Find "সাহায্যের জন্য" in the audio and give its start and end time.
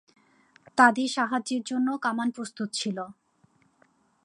1.07-1.87